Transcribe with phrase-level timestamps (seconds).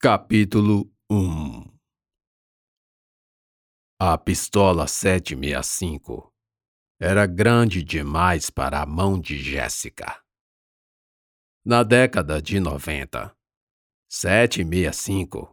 [0.00, 1.76] Capítulo 1
[4.00, 6.32] A pistola 765
[7.00, 10.22] era grande demais para a mão de Jéssica.
[11.64, 13.36] Na década de 90,
[14.08, 15.52] 765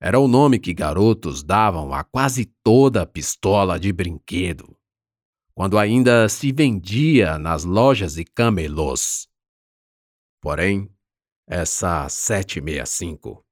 [0.00, 4.78] era o nome que garotos davam a quase toda pistola de brinquedo,
[5.56, 9.28] quando ainda se vendia nas lojas e camelôs.
[10.40, 10.88] Porém,
[11.48, 13.44] essa 765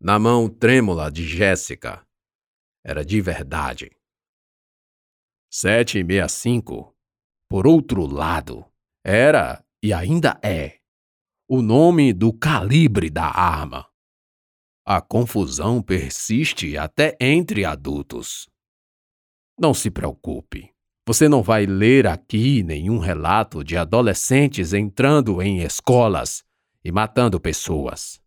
[0.00, 2.06] na mão trêmula de Jéssica.
[2.84, 3.90] Era de verdade.
[5.50, 6.94] 765,
[7.48, 8.64] por outro lado,
[9.04, 10.78] era e ainda é
[11.48, 13.88] o nome do calibre da arma.
[14.86, 18.48] A confusão persiste até entre adultos.
[19.58, 20.72] Não se preocupe.
[21.06, 26.44] Você não vai ler aqui nenhum relato de adolescentes entrando em escolas
[26.84, 28.20] e matando pessoas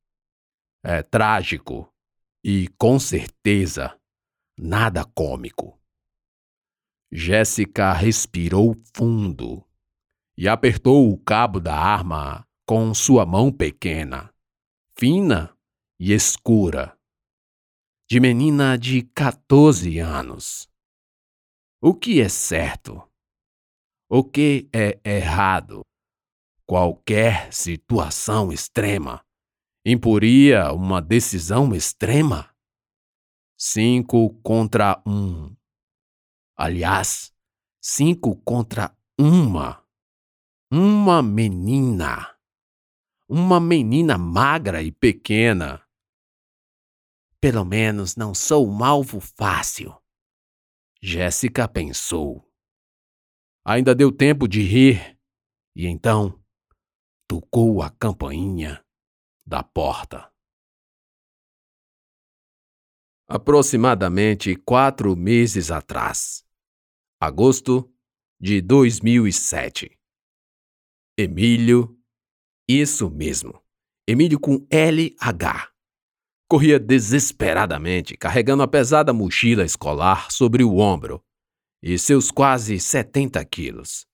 [0.83, 1.91] é, trágico
[2.43, 3.97] e, com certeza,
[4.57, 5.79] nada cômico.
[7.11, 9.65] Jéssica respirou fundo
[10.37, 14.33] e apertou o cabo da arma com sua mão pequena,
[14.97, 15.55] fina
[15.99, 16.97] e escura,
[18.09, 20.69] de menina de 14 anos.
[21.81, 23.07] O que é certo?
[24.09, 25.81] O que é errado?
[26.65, 29.25] Qualquer situação extrema
[29.85, 32.55] imporia uma decisão extrema?
[33.57, 35.55] Cinco contra um.
[36.55, 37.33] Aliás,
[37.81, 39.83] cinco contra uma.
[40.71, 42.37] Uma menina.
[43.27, 45.81] Uma menina magra e pequena.
[47.39, 49.95] Pelo menos não sou um alvo fácil.
[51.01, 52.47] Jéssica pensou.
[53.65, 55.19] Ainda deu tempo de rir,
[55.75, 56.39] e então
[57.27, 58.83] tocou a campainha
[59.51, 60.31] da porta.
[63.27, 66.45] Aproximadamente quatro meses atrás,
[67.19, 67.93] agosto
[68.39, 69.99] de 2007.
[71.17, 71.99] Emílio,
[72.65, 73.61] isso mesmo,
[74.07, 75.69] Emílio com LH.
[76.49, 81.21] Corria desesperadamente, carregando a pesada mochila escolar sobre o ombro
[81.83, 84.07] e seus quase 70 quilos.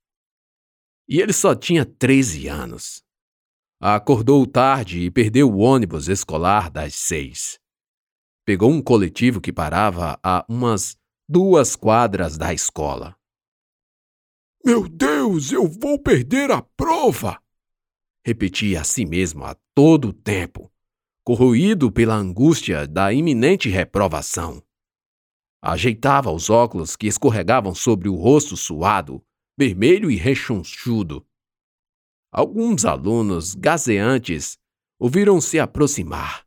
[1.07, 3.06] E ele só tinha 13 anos.
[3.79, 7.59] Acordou tarde e perdeu o ônibus escolar das seis.
[8.43, 10.97] Pegou um coletivo que parava a umas
[11.29, 13.15] duas quadras da escola.
[14.65, 17.39] Meu Deus, eu vou perder a prova!
[18.25, 20.73] Repetia a si mesmo a todo o tempo,
[21.23, 24.59] corroído pela angústia da iminente reprovação.
[25.61, 29.23] Ajeitava os óculos que escorregavam sobre o rosto suado,
[29.55, 31.26] vermelho e rechonchudo
[32.31, 34.57] Alguns alunos gazeantes
[34.99, 36.45] ouviram se aproximar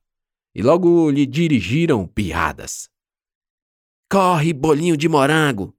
[0.54, 2.88] e logo lhe dirigiram piadas.
[4.10, 5.74] Corre, bolinho de morango!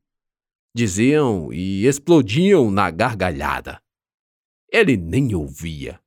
[0.73, 3.81] diziam e explodiam na gargalhada.
[4.72, 6.01] Ele nem ouvia,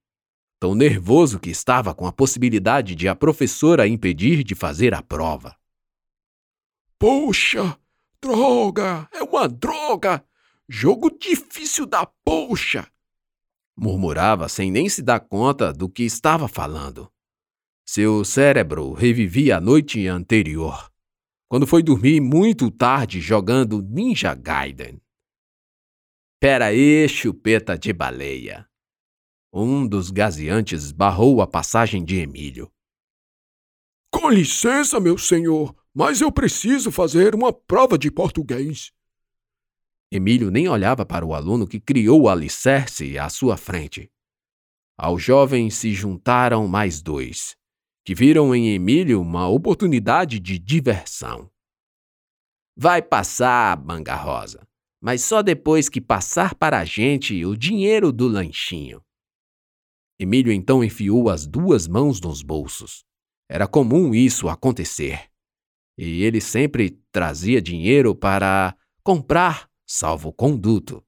[0.58, 5.54] tão nervoso que estava com a possibilidade de a professora impedir de fazer a prova.
[6.98, 7.78] Poxa,
[8.22, 10.24] droga, é uma droga!
[10.66, 12.90] Jogo difícil da poxa!
[13.76, 17.10] Murmurava sem nem se dar conta do que estava falando.
[17.86, 20.90] Seu cérebro revivia a noite anterior,
[21.48, 25.00] quando foi dormir muito tarde jogando Ninja Gaiden.
[26.40, 28.68] Pera aí, chupeta de baleia.
[29.52, 32.70] Um dos gazeantes barrou a passagem de Emílio.
[34.10, 38.92] Com licença, meu senhor, mas eu preciso fazer uma prova de português.
[40.16, 44.08] Emílio nem olhava para o aluno que criou o alicerce à sua frente.
[44.96, 47.56] Ao jovem se juntaram mais dois,
[48.04, 51.50] que viram em Emílio uma oportunidade de diversão.
[52.76, 54.64] Vai passar, Manga Rosa,
[55.02, 59.02] mas só depois que passar para a gente o dinheiro do lanchinho.
[60.16, 63.04] Emílio então enfiou as duas mãos nos bolsos.
[63.48, 65.28] Era comum isso acontecer.
[65.98, 71.04] E ele sempre trazia dinheiro para comprar salvo-conduto.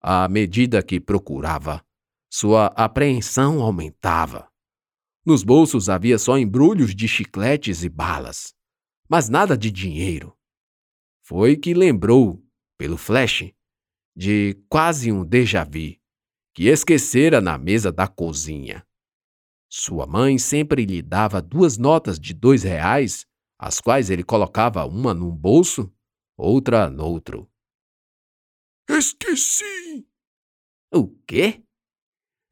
[0.00, 1.84] À medida que procurava,
[2.30, 4.50] sua apreensão aumentava.
[5.24, 8.54] Nos bolsos havia só embrulhos de chicletes e balas,
[9.08, 10.36] mas nada de dinheiro.
[11.22, 12.42] Foi que lembrou,
[12.78, 13.52] pelo flash,
[14.16, 15.98] de quase um déjà vu
[16.54, 18.84] que esquecera na mesa da cozinha.
[19.70, 23.26] Sua mãe sempre lhe dava duas notas de dois reais,
[23.56, 25.92] as quais ele colocava uma num bolso,
[26.36, 27.48] outra noutro.
[28.88, 30.06] Esqueci!
[30.92, 31.62] O quê?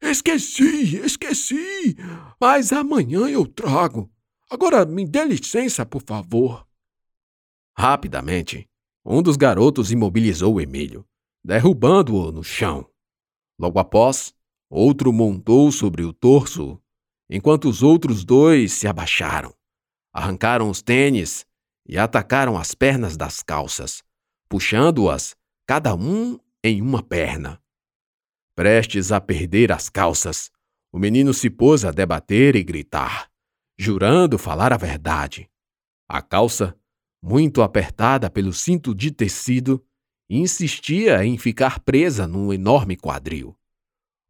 [0.01, 1.95] Esqueci, esqueci!
[2.39, 4.11] Mas amanhã eu trago.
[4.49, 6.67] Agora me dê licença, por favor.
[7.75, 8.69] Rapidamente,
[9.03, 11.05] um dos garotos imobilizou Emílio,
[11.43, 12.87] derrubando-o no chão.
[13.59, 14.33] Logo após,
[14.69, 16.79] outro montou sobre o torso,
[17.29, 19.53] enquanto os outros dois se abaixaram,
[20.13, 21.45] arrancaram os tênis
[21.87, 24.03] e atacaram as pernas das calças,
[24.47, 25.35] puxando-as,
[25.67, 27.61] cada um em uma perna.
[28.55, 30.49] Prestes a perder as calças,
[30.93, 33.29] o menino se pôs a debater e gritar,
[33.77, 35.49] jurando falar a verdade.
[36.07, 36.73] A calça,
[37.21, 39.85] muito apertada pelo cinto de tecido,
[40.29, 43.53] insistia em ficar presa num enorme quadril.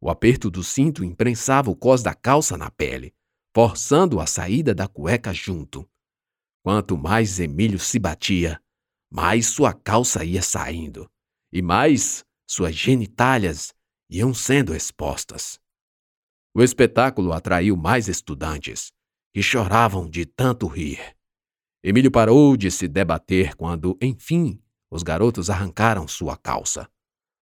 [0.00, 3.14] O aperto do cinto imprensava o cós da calça na pele,
[3.54, 5.88] forçando a saída da cueca junto.
[6.64, 8.60] Quanto mais Emílio se batia,
[9.08, 11.08] mais sua calça ia saindo,
[11.52, 13.74] e mais suas genitálias
[14.10, 15.60] iam sendo expostas.
[16.54, 18.92] O espetáculo atraiu mais estudantes,
[19.32, 20.98] que choravam de tanto rir.
[21.82, 24.60] Emílio parou de se debater quando, enfim,
[24.90, 26.88] os garotos arrancaram sua calça.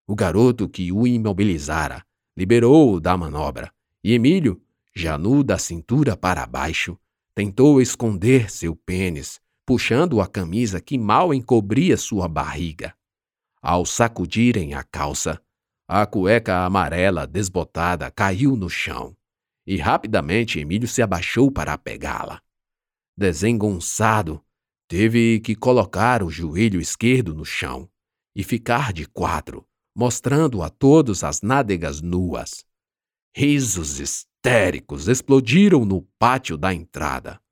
[0.07, 2.05] O garoto que o imobilizara
[2.37, 3.73] liberou-o da manobra,
[4.05, 4.61] e Emílio,
[4.95, 6.99] já nu da cintura para baixo,
[7.35, 12.96] tentou esconder seu pênis, puxando a camisa que mal encobria sua barriga.
[13.69, 15.43] Ao sacudirem a calça,
[15.89, 19.17] a cueca amarela desbotada caiu no chão
[19.67, 22.41] e rapidamente Emílio se abaixou para pegá-la.
[23.19, 24.41] Desengonçado,
[24.87, 27.91] teve que colocar o joelho esquerdo no chão
[28.37, 29.67] e ficar de quatro,
[29.97, 32.65] mostrando a todos as nádegas nuas.
[33.35, 37.43] Risos histéricos explodiram no pátio da entrada.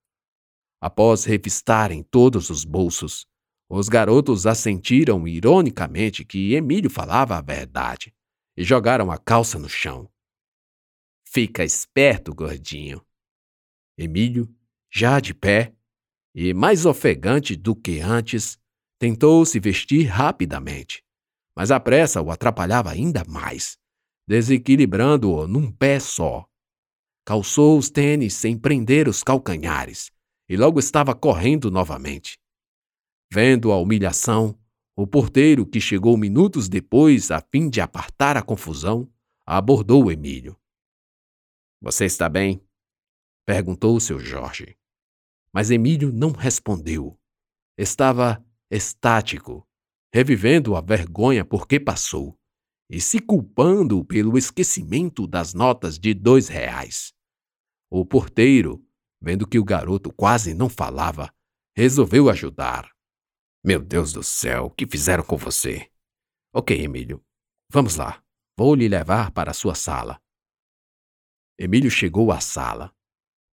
[0.80, 3.26] Após revistarem todos os bolsos,
[3.68, 8.14] os garotos assentiram ironicamente que Emílio falava a verdade
[8.56, 10.10] e jogaram a calça no chão.
[11.26, 13.04] Fica esperto, gordinho.
[13.98, 14.48] Emílio,
[14.92, 15.74] já de pé
[16.34, 18.58] e mais ofegante do que antes,
[18.98, 21.02] tentou se vestir rapidamente,
[21.56, 23.76] mas a pressa o atrapalhava ainda mais,
[24.26, 26.46] desequilibrando-o num pé só.
[27.24, 30.10] Calçou os tênis sem prender os calcanhares
[30.48, 32.38] e logo estava correndo novamente.
[33.32, 34.58] Vendo a humilhação,
[34.96, 39.10] o porteiro, que chegou minutos depois a fim de apartar a confusão,
[39.44, 40.56] abordou Emílio.
[41.80, 42.64] Você está bem?
[43.44, 44.78] perguntou seu Jorge.
[45.52, 47.18] Mas Emílio não respondeu.
[47.76, 49.68] Estava estático,
[50.12, 52.38] revivendo a vergonha por que passou
[52.88, 57.12] e se culpando pelo esquecimento das notas de dois reais.
[57.90, 58.84] O porteiro,
[59.20, 61.34] vendo que o garoto quase não falava,
[61.76, 62.93] resolveu ajudar.
[63.66, 65.90] Meu Deus do céu, o que fizeram com você?
[66.52, 67.24] Ok, Emílio.
[67.70, 68.22] Vamos lá.
[68.58, 70.20] Vou lhe levar para a sua sala.
[71.58, 72.94] Emílio chegou à sala.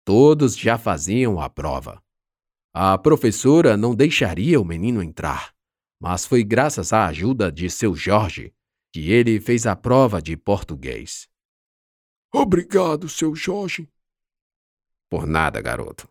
[0.03, 2.03] Todos já faziam a prova.
[2.73, 5.55] A professora não deixaria o menino entrar,
[5.97, 8.53] mas foi graças à ajuda de seu Jorge
[8.91, 11.29] que ele fez a prova de português.
[12.33, 13.89] Obrigado, seu Jorge.
[15.09, 16.09] Por nada, garoto.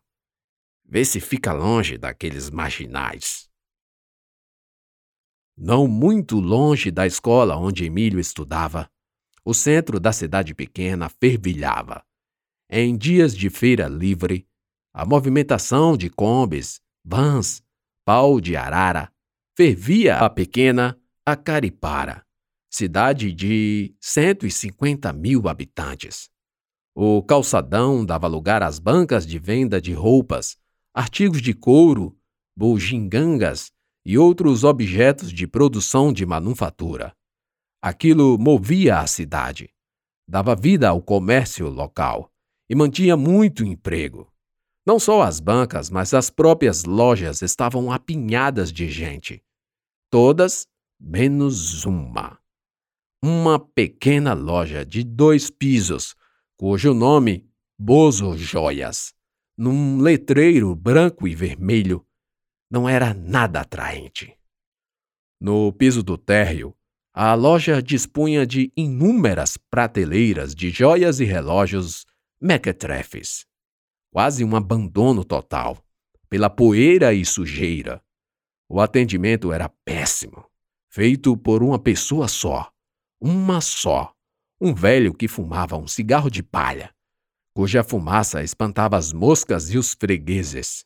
[0.87, 3.50] Vê se fica longe daqueles marginais.
[5.63, 8.91] Não muito longe da escola onde Emílio estudava,
[9.45, 12.03] o centro da cidade pequena fervilhava.
[12.71, 14.49] Em dias de feira livre,
[14.91, 17.63] a movimentação de combes, vans,
[18.07, 19.13] pau de arara,
[19.55, 22.25] fervia a pequena Acaripara,
[22.71, 26.31] cidade de 150 mil habitantes.
[26.95, 30.57] O calçadão dava lugar às bancas de venda de roupas,
[30.95, 32.17] artigos de couro,
[32.57, 33.71] bugigangas
[34.05, 37.15] e outros objetos de produção de manufatura.
[37.83, 39.71] Aquilo movia a cidade,
[40.29, 42.31] dava vida ao comércio local
[42.69, 44.33] e mantinha muito emprego.
[44.87, 49.43] Não só as bancas, mas as próprias lojas estavam apinhadas de gente.
[50.11, 50.67] Todas
[50.99, 52.39] menos uma.
[53.23, 56.15] Uma pequena loja de dois pisos,
[56.57, 59.15] cujo nome Bozo Joias,
[59.57, 62.05] num letreiro branco e vermelho,
[62.71, 64.37] não era nada atraente.
[65.41, 66.77] No piso do térreo,
[67.13, 72.07] a loja dispunha de inúmeras prateleiras de joias e relógios
[72.41, 73.45] mequetrefes.
[74.13, 75.83] Quase um abandono total,
[76.29, 78.03] pela poeira e sujeira.
[78.69, 80.45] O atendimento era péssimo,
[80.89, 82.71] feito por uma pessoa só,
[83.21, 84.15] uma só,
[84.61, 86.95] um velho que fumava um cigarro de palha,
[87.53, 90.85] cuja fumaça espantava as moscas e os fregueses.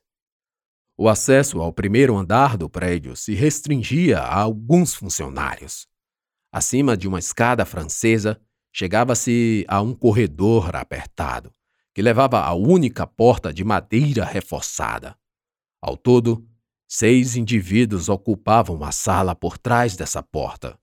[0.96, 5.88] O acesso ao primeiro andar do prédio se restringia a alguns funcionários.
[6.52, 8.40] Acima de uma escada francesa,
[8.72, 11.52] chegava-se a um corredor apertado,
[11.92, 15.18] que levava à única porta de madeira reforçada.
[15.82, 16.46] Ao todo,
[16.86, 20.78] seis indivíduos ocupavam a sala por trás dessa porta.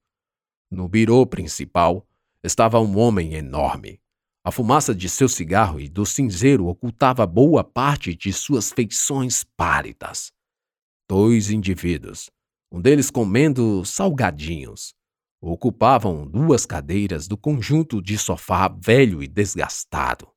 [0.69, 2.05] No birô principal
[2.43, 4.00] estava um homem enorme.
[4.43, 10.31] A fumaça de seu cigarro e do cinzeiro ocultava boa parte de suas feições pálidas.
[11.07, 12.31] Dois indivíduos,
[12.71, 14.95] um deles comendo salgadinhos,
[15.39, 20.27] ocupavam duas cadeiras do conjunto de sofá velho e desgastado,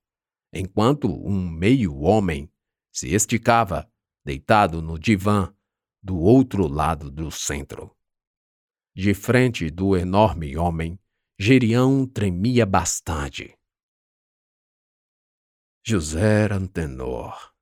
[0.52, 2.50] enquanto um meio-homem
[2.92, 3.90] se esticava,
[4.22, 5.50] deitado no divã,
[6.02, 7.90] do outro lado do centro.
[8.94, 10.98] De frente do enorme homem,
[11.38, 13.56] Gerião tremia bastante.
[15.86, 17.52] José Antenor,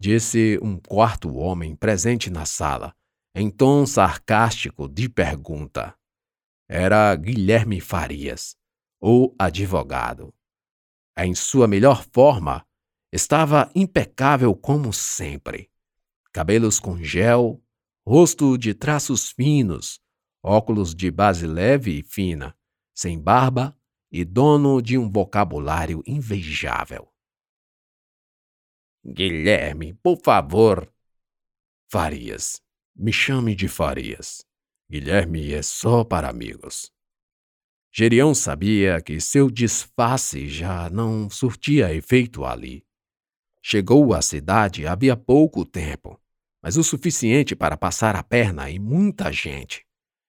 [0.00, 2.94] disse um quarto homem presente na sala,
[3.34, 5.92] em tom sarcástico de pergunta
[6.68, 8.56] era Guilherme Farias,
[9.02, 10.32] o advogado.
[11.18, 12.64] Em sua melhor forma,
[13.12, 15.68] estava impecável como sempre.
[16.32, 17.60] Cabelos com gel,
[18.06, 20.00] rosto de traços finos,
[20.44, 22.56] óculos de base leve e fina,
[22.94, 23.76] sem barba
[24.12, 27.13] e dono de um vocabulário invejável.
[29.06, 30.90] Guilherme, por favor.
[31.90, 32.62] Farias.
[32.96, 34.46] Me chame de Farias.
[34.90, 36.90] Guilherme é só para amigos.
[37.92, 42.82] Gerião sabia que seu disfarce já não surtia efeito ali.
[43.62, 46.18] Chegou à cidade havia pouco tempo,
[46.62, 49.84] mas o suficiente para passar a perna em muita gente,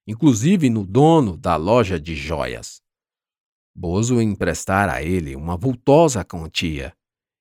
[0.05, 2.81] inclusive no dono da loja de joias.
[3.73, 6.94] Bozo emprestara a ele uma vultosa quantia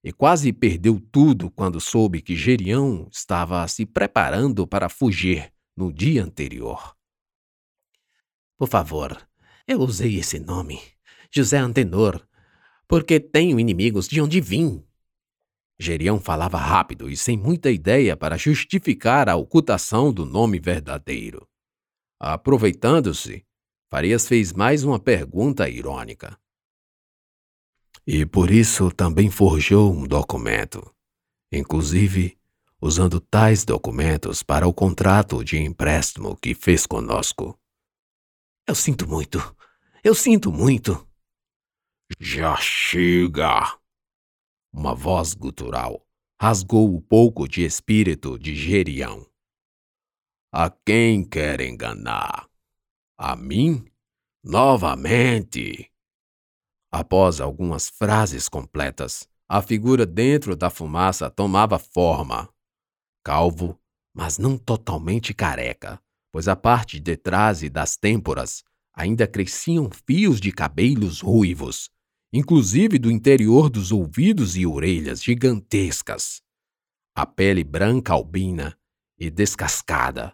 [0.05, 6.23] e quase perdeu tudo quando soube que Gerião estava se preparando para fugir no dia
[6.23, 6.95] anterior.
[8.59, 9.27] Por favor,
[9.67, 10.79] eu usei esse nome,
[11.35, 12.23] José Antenor,
[12.87, 14.85] porque tenho inimigos de onde vim.
[15.79, 21.49] Gerião falava rápido e sem muita ideia para justificar a ocultação do nome verdadeiro.
[22.21, 23.45] Aproveitando-se,
[23.91, 26.39] Farias fez mais uma pergunta irônica.
[28.07, 30.95] E por isso também forjou um documento,
[31.51, 32.39] inclusive
[32.81, 37.59] usando tais documentos para o contrato de empréstimo que fez conosco.
[38.67, 39.39] Eu sinto muito.
[40.03, 41.09] Eu sinto muito.
[42.21, 43.79] Já chega!
[44.71, 46.07] Uma voz gutural
[46.39, 49.27] rasgou o pouco de espírito de Gerião.
[50.53, 52.51] A quem quer enganar?
[53.17, 53.87] A mim?
[54.43, 55.91] Novamente!
[56.97, 62.49] Após algumas frases completas, a figura dentro da fumaça tomava forma.
[63.25, 63.77] Calvo,
[64.15, 68.63] mas não totalmente careca, pois a parte de trás e das têmporas
[68.95, 71.91] ainda cresciam fios de cabelos ruivos,
[72.33, 76.43] inclusive do interior dos ouvidos e orelhas gigantescas.
[77.13, 78.79] A pele branca albina
[79.19, 80.33] e descascada.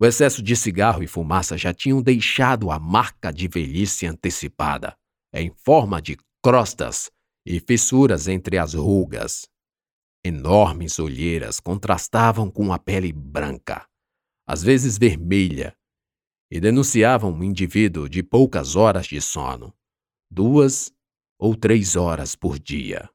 [0.00, 4.96] O excesso de cigarro e fumaça já tinham deixado a marca de velhice antecipada,
[5.32, 7.10] em forma de crostas
[7.44, 9.48] e fissuras entre as rugas.
[10.24, 13.86] Enormes olheiras contrastavam com a pele branca,
[14.46, 15.76] às vezes vermelha,
[16.50, 19.74] e denunciavam um indivíduo de poucas horas de sono,
[20.30, 20.92] duas
[21.38, 23.08] ou três horas por dia.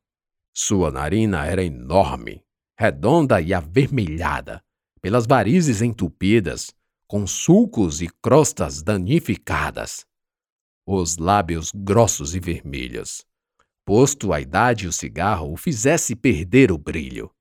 [0.56, 2.44] Sua narina era enorme,
[2.78, 4.64] redonda e avermelhada,
[5.02, 6.74] pelas varizes entupidas,
[7.08, 10.06] com sulcos e crostas danificadas.
[10.86, 13.26] Os lábios grossos e vermelhos.
[13.86, 17.32] Posto a idade, o cigarro o fizesse perder o brilho.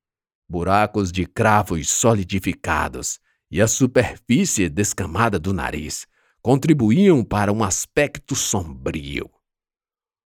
[0.48, 3.18] Buracos de cravos solidificados
[3.50, 6.06] e a superfície descamada do nariz
[6.40, 9.30] contribuíam para um aspecto sombrio.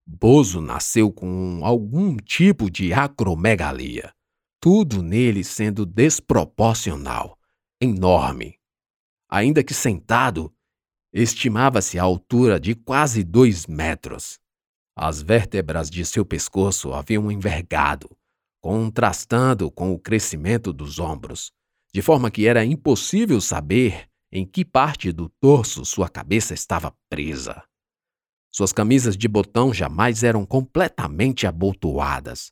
[0.05, 4.13] Bozo nasceu com algum tipo de acromegalia,
[4.59, 7.37] tudo nele sendo desproporcional,
[7.81, 8.59] enorme.
[9.27, 10.54] Ainda que sentado,
[11.23, 14.37] estimava-se a altura de quase dois metros.
[14.97, 18.09] As vértebras de seu pescoço haviam envergado,
[18.61, 21.53] contrastando com o crescimento dos ombros,
[21.93, 27.63] de forma que era impossível saber em que parte do torso sua cabeça estava presa.
[28.51, 32.51] Suas camisas de botão jamais eram completamente abotoadas,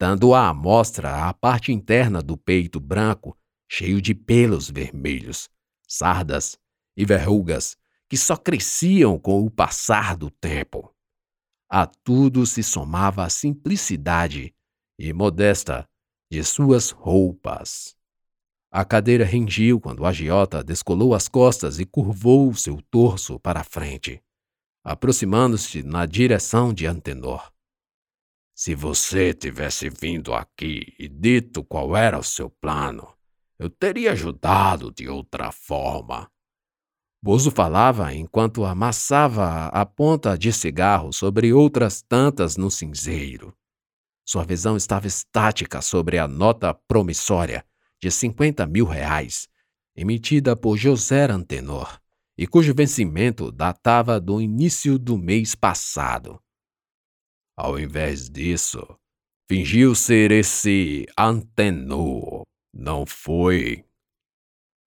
[0.00, 3.36] dando à mostra a parte interna do peito branco,
[3.68, 5.48] cheio de pelos vermelhos,
[5.88, 6.56] sardas
[6.96, 7.76] e verrugas
[8.08, 10.94] que só cresciam com o passar do tempo.
[11.68, 14.54] A tudo se somava a simplicidade
[14.98, 15.88] e modesta
[16.30, 17.96] de suas roupas.
[18.70, 23.64] A cadeira rengiu quando o agiota descolou as costas e curvou seu torso para a
[23.64, 24.22] frente,
[24.82, 27.52] aproximando-se na direção de Antenor.
[28.52, 33.12] Se você tivesse vindo aqui e dito qual era o seu plano,
[33.58, 36.30] eu teria ajudado de outra forma.
[37.24, 43.56] Bozo falava enquanto amassava a ponta de cigarro sobre outras tantas no cinzeiro.
[44.26, 47.64] Sua visão estava estática sobre a nota promissória
[47.98, 49.48] de 50 mil reais,
[49.96, 51.98] emitida por José Antenor,
[52.36, 56.38] e cujo vencimento datava do início do mês passado.
[57.56, 58.86] Ao invés disso,
[59.48, 62.42] fingiu ser esse Antenor.
[62.70, 63.82] Não foi.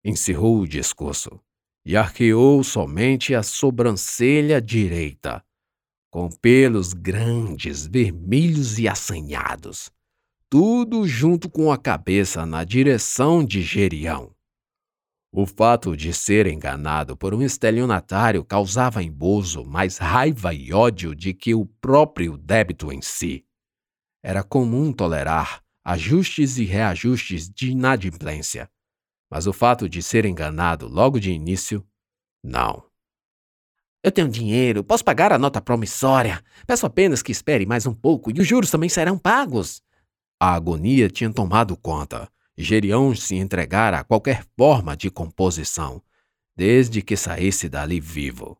[0.05, 1.41] Encerrou o discurso
[1.87, 5.41] e arqueou somente a sobrancelha direita,
[6.11, 9.89] com pelos grandes, vermelhos e assanhados,
[10.49, 14.35] tudo junto com a cabeça na direção de Gerião.
[15.31, 21.15] O fato de ser enganado por um estelionatário causava em Bozo mais raiva e ódio
[21.15, 23.45] de que o próprio débito em si.
[24.21, 28.69] Era comum tolerar ajustes e reajustes de inadimplência,
[29.29, 31.85] mas o fato de ser enganado logo de início,
[32.43, 32.83] não.
[34.03, 36.43] Eu tenho dinheiro, posso pagar a nota promissória.
[36.65, 39.81] Peço apenas que espere mais um pouco e os juros também serão pagos.
[40.39, 46.01] A agonia tinha tomado conta Gerião se entregara a qualquer forma de composição,
[46.55, 48.57] desde que saísse dali vivo.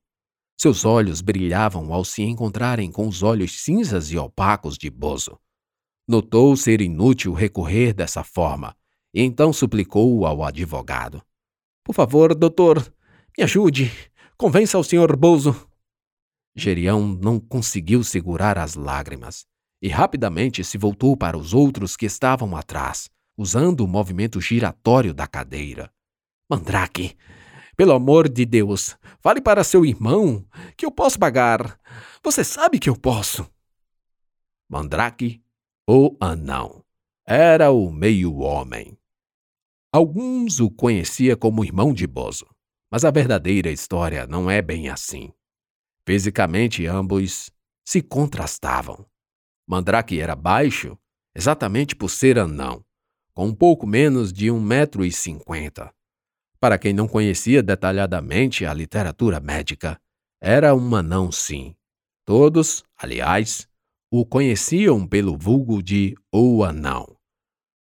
[0.55, 5.39] Seus olhos brilhavam ao se encontrarem com os olhos cinzas e opacos de Bozo.
[6.07, 8.75] Notou ser inútil recorrer dessa forma,
[9.17, 11.23] e então suplicou ao advogado.
[11.83, 12.93] Por favor, doutor,
[13.35, 13.91] me ajude.
[14.37, 15.55] Convença o senhor Bozo.
[16.55, 19.47] Gerião não conseguiu segurar as lágrimas
[19.81, 25.25] e rapidamente se voltou para os outros que estavam atrás, usando o movimento giratório da
[25.25, 25.91] cadeira.
[26.47, 27.15] Mandrake,
[27.75, 30.45] pelo amor de Deus, fale para seu irmão
[30.77, 31.79] que eu posso pagar.
[32.23, 33.49] Você sabe que eu posso.
[34.69, 35.41] Mandrake,
[35.89, 36.83] o anão,
[37.25, 38.95] era o meio-homem.
[39.91, 42.45] Alguns o conhecia como irmão de Bozo,
[42.91, 45.31] mas a verdadeira história não é bem assim.
[46.05, 47.49] Fisicamente, ambos
[47.85, 49.05] se contrastavam.
[49.67, 50.97] Mandrake era baixo
[51.35, 52.83] exatamente por ser anão,
[53.33, 55.93] com um pouco menos de um metro e cinquenta.
[56.59, 60.01] Para quem não conhecia detalhadamente a literatura médica,
[60.41, 61.75] era um anão sim.
[62.25, 63.67] Todos, aliás,
[64.11, 67.15] o conheciam pelo vulgo de o anão.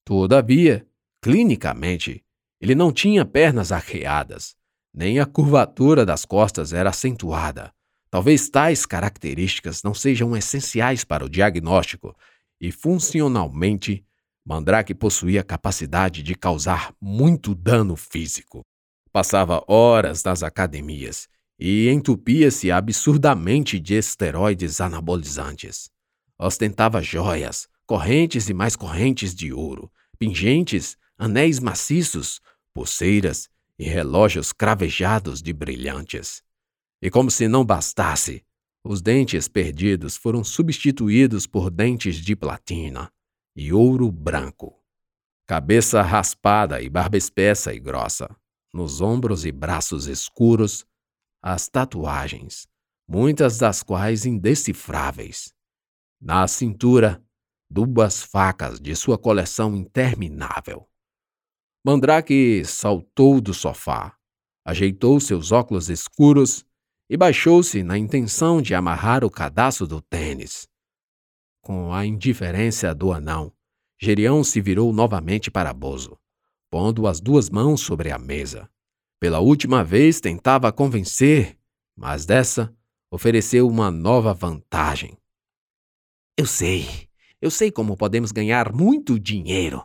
[0.04, 0.85] Todavia,
[1.26, 2.24] clinicamente,
[2.60, 4.54] ele não tinha pernas arqueadas,
[4.94, 7.72] nem a curvatura das costas era acentuada.
[8.08, 12.16] Talvez tais características não sejam essenciais para o diagnóstico
[12.60, 14.06] e funcionalmente
[14.44, 18.64] Mandrake possuía capacidade de causar muito dano físico.
[19.12, 21.26] Passava horas nas academias
[21.58, 25.90] e entupia-se absurdamente de esteroides anabolizantes.
[26.38, 32.40] Ostentava joias, correntes e mais correntes de ouro, pingentes, anéis maciços,
[32.72, 33.48] pulseiras
[33.78, 36.42] e relógios cravejados de brilhantes.
[37.00, 38.44] E como se não bastasse,
[38.84, 43.10] os dentes perdidos foram substituídos por dentes de platina
[43.54, 44.80] e ouro branco.
[45.46, 48.28] Cabeça raspada e barba espessa e grossa.
[48.72, 50.84] Nos ombros e braços escuros,
[51.42, 52.66] as tatuagens,
[53.08, 55.54] muitas das quais indecifráveis.
[56.20, 57.22] Na cintura,
[57.70, 60.88] duas facas de sua coleção interminável.
[61.86, 64.16] Mandrake saltou do sofá,
[64.64, 66.66] ajeitou seus óculos escuros
[67.08, 70.68] e baixou-se na intenção de amarrar o cadastro do tênis
[71.66, 73.52] com a indiferença do anão,
[74.00, 76.16] Gerião se virou novamente para Bozo,
[76.70, 78.70] pondo as duas mãos sobre a mesa.
[79.18, 81.58] Pela última vez tentava convencer,
[81.96, 82.72] mas dessa
[83.10, 85.18] ofereceu uma nova vantagem.
[86.38, 87.08] Eu sei,
[87.42, 89.84] eu sei como podemos ganhar muito dinheiro.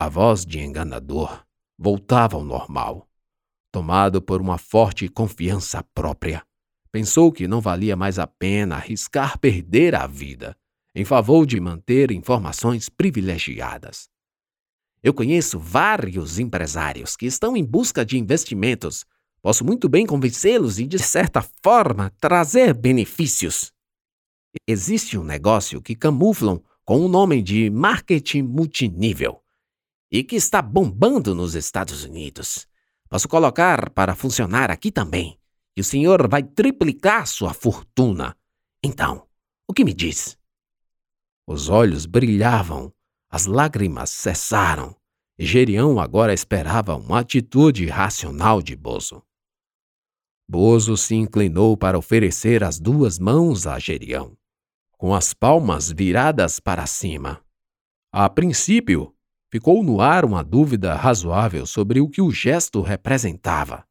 [0.00, 1.44] A voz de enganador
[1.76, 3.08] voltava ao normal.
[3.72, 6.46] Tomado por uma forte confiança própria,
[6.92, 10.56] pensou que não valia mais a pena arriscar perder a vida
[10.94, 14.08] em favor de manter informações privilegiadas.
[15.02, 19.04] Eu conheço vários empresários que estão em busca de investimentos.
[19.42, 23.72] Posso muito bem convencê-los e, de certa forma, trazer benefícios.
[24.64, 29.42] Existe um negócio que camuflam com o nome de marketing multinível
[30.10, 32.66] e que está bombando nos Estados Unidos.
[33.08, 35.38] Posso colocar para funcionar aqui também
[35.78, 38.36] e o senhor vai triplicar sua fortuna.
[38.82, 39.28] Então,
[39.64, 40.36] o que me diz?
[41.46, 42.92] Os olhos brilhavam,
[43.30, 44.96] as lágrimas cessaram,
[45.38, 49.22] e Gerião agora esperava uma atitude racional de Bozo.
[50.48, 54.36] Bozo se inclinou para oferecer as duas mãos a Gerião.
[54.96, 57.40] com as palmas viradas para cima.
[58.10, 59.14] A princípio,
[59.50, 63.86] ficou no ar uma dúvida razoável sobre o que o gesto representava.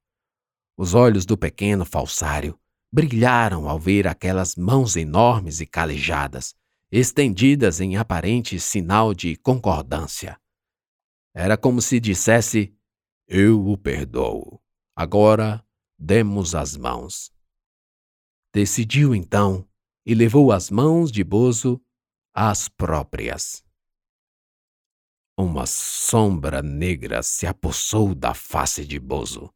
[0.77, 2.59] Os olhos do pequeno falsário
[2.91, 6.55] brilharam ao ver aquelas mãos enormes e calejadas,
[6.91, 10.39] estendidas em aparente sinal de concordância.
[11.33, 12.73] Era como se dissesse:
[13.27, 14.61] Eu o perdoo.
[14.95, 15.63] Agora
[15.97, 17.31] demos as mãos.
[18.53, 19.67] Decidiu então
[20.05, 21.81] e levou as mãos de Bozo
[22.33, 23.66] às próprias.
[25.39, 29.53] Uma sombra negra se apossou da face de Bozo.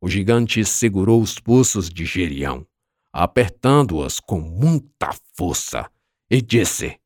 [0.00, 2.66] O gigante segurou os pulsos de Gerião,
[3.12, 5.90] apertando-os com muita força,
[6.30, 6.98] e disse: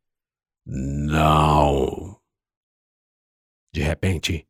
[0.64, 2.20] Não!
[3.74, 4.46] De repente,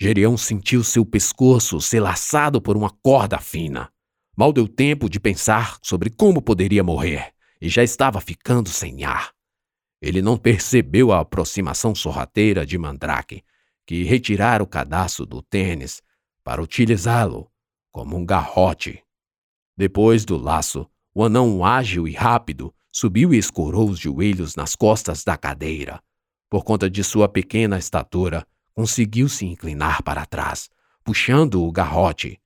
[0.00, 3.92] Gerião sentiu seu pescoço ser laçado por uma corda fina.
[4.34, 9.34] Mal deu tempo de pensar sobre como poderia morrer e já estava ficando sem ar.
[10.04, 13.42] Ele não percebeu a aproximação sorrateira de Mandrake,
[13.86, 16.02] que retirara o cadastro do tênis
[16.44, 17.50] para utilizá-lo
[17.90, 19.02] como um garrote.
[19.74, 25.24] Depois do laço, o anão ágil e rápido subiu e escorou os joelhos nas costas
[25.24, 26.02] da cadeira.
[26.50, 30.68] Por conta de sua pequena estatura, conseguiu se inclinar para trás,
[31.02, 32.38] puxando o garrote.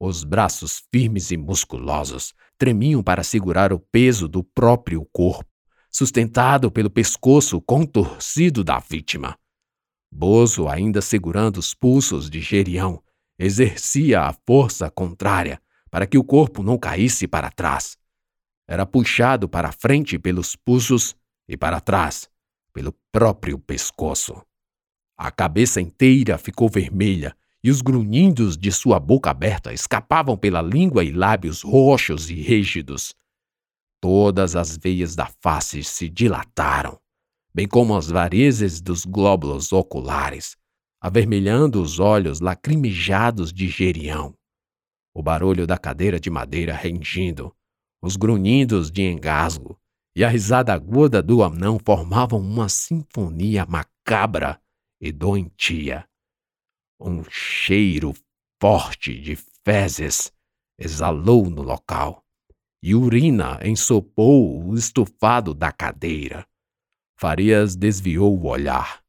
[0.00, 5.51] Os braços firmes e musculosos tremiam para segurar o peso do próprio corpo,
[5.92, 9.38] sustentado pelo pescoço contorcido da vítima.
[10.10, 13.02] Bozo, ainda segurando os pulsos de Gerião,
[13.38, 17.96] exercia a força contrária para que o corpo não caísse para trás.
[18.66, 21.14] Era puxado para frente pelos pulsos
[21.46, 22.30] e para trás
[22.72, 24.42] pelo próprio pescoço.
[25.16, 31.04] A cabeça inteira ficou vermelha e os grunhidos de sua boca aberta escapavam pela língua
[31.04, 33.14] e lábios roxos e rígidos.
[34.02, 36.98] Todas as veias da face se dilataram,
[37.54, 40.56] bem como as varizes dos glóbulos oculares,
[41.00, 44.36] avermelhando os olhos lacrimejados de Gerião.
[45.14, 47.54] O barulho da cadeira de madeira rengindo,
[48.02, 49.78] os grunhidos de engasgo
[50.16, 54.60] e a risada aguda do anão formavam uma sinfonia macabra
[55.00, 56.08] e doentia.
[57.00, 58.12] Um cheiro
[58.60, 60.32] forte de fezes
[60.76, 62.21] exalou no local
[62.82, 66.46] e urina ensopou o estofado da cadeira.
[67.16, 69.02] Farias desviou o olhar,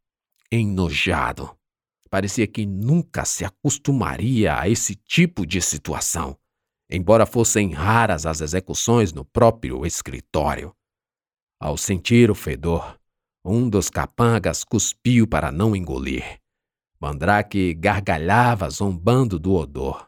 [0.51, 1.57] enojado
[2.13, 6.37] parecia que nunca se acostumaria a esse tipo de situação,
[6.87, 10.75] embora fossem raras as execuções no próprio escritório.
[11.59, 12.99] Ao sentir o fedor,
[13.43, 16.39] um dos capangas cuspiu para não engolir.
[17.01, 20.07] Mandrake gargalhava zombando do odor.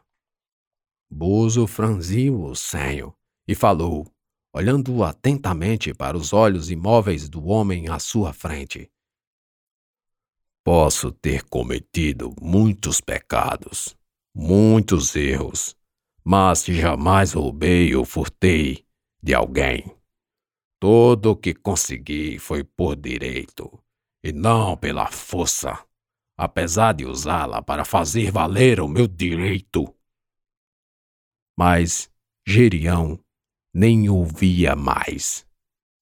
[1.10, 3.12] Bozo franziu o senho
[3.46, 4.06] e falou,
[4.52, 8.90] olhando atentamente para os olhos imóveis do homem à sua frente.
[10.64, 13.96] Posso ter cometido muitos pecados,
[14.34, 15.76] muitos erros,
[16.24, 18.84] mas jamais roubei ou furtei
[19.22, 19.96] de alguém.
[20.80, 23.82] Tudo o que consegui foi por direito
[24.22, 25.78] e não pela força,
[26.36, 29.94] apesar de usá-la para fazer valer o meu direito.
[31.56, 32.10] Mas
[32.44, 33.18] Gerião
[33.78, 35.46] nem ouvia mais.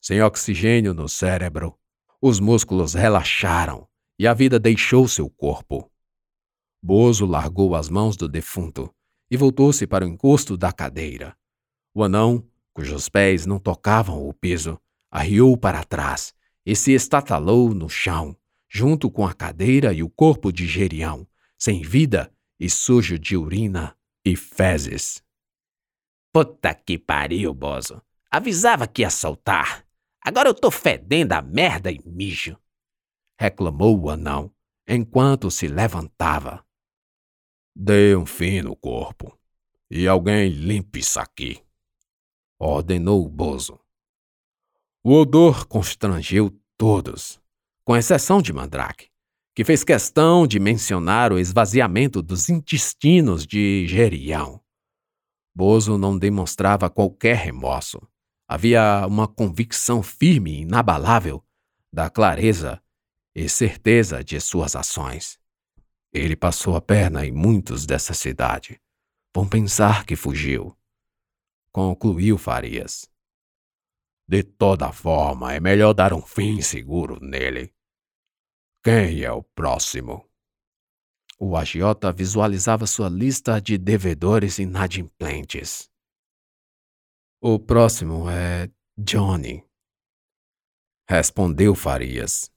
[0.01, 1.77] Sem oxigênio no cérebro,
[2.23, 5.91] os músculos relaxaram e a vida deixou seu corpo.
[6.81, 8.95] Bozo largou as mãos do defunto
[9.29, 11.37] e voltou-se para o encosto da cadeira.
[11.93, 16.33] O anão, cujos pés não tocavam o piso, arriou para trás
[16.65, 18.37] e se estatalou no chão,
[18.69, 21.27] junto com a cadeira e o corpo de Gerião,
[21.59, 25.24] sem vida e sujo de urina e fezes.
[26.35, 28.03] Puta que pariu, Bozo.
[28.31, 29.87] Avisava que ia soltar.
[30.21, 32.59] Agora eu tô fedendo a merda e mijo
[33.39, 34.51] reclamou o anão,
[34.87, 36.65] enquanto se levantava.
[37.75, 39.37] Dê um fim no corpo,
[39.91, 41.61] e alguém limpe isso aqui,
[42.59, 43.79] ordenou o Bozo.
[45.03, 47.41] O odor constrangeu todos,
[47.85, 49.09] com exceção de Mandrake,
[49.55, 54.64] que fez questão de mencionar o esvaziamento dos intestinos de Gerião.
[55.55, 58.01] Bozo não demonstrava qualquer remorso.
[58.49, 61.45] Havia uma convicção firme e inabalável
[61.93, 62.83] da clareza
[63.35, 65.39] e certeza de suas ações.
[66.13, 68.81] Ele passou a perna em muitos dessa cidade.
[69.35, 70.77] Vão pensar que fugiu.
[71.73, 73.11] Concluiu Farias.
[74.27, 77.75] De toda forma, é melhor dar um fim seguro nele.
[78.83, 80.29] Quem é o próximo?
[81.39, 85.91] O agiota visualizava sua lista de devedores inadimplentes.
[87.41, 89.65] O próximo é Johnny.
[91.09, 92.54] respondeu Farias.